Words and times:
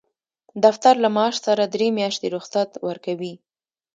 دفتر 0.63 0.95
له 1.03 1.09
معاش 1.15 1.35
سره 1.45 1.63
درې 1.73 1.87
میاشتې 1.97 2.27
رخصت 2.35 2.69
ورکوي. 2.87 3.33